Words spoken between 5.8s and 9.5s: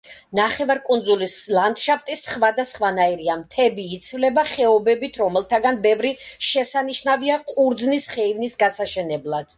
ბევრი შესანიშნავია ყურძნის ხეივნის გასაშენებლად.